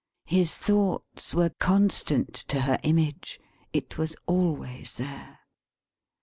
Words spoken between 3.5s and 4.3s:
It was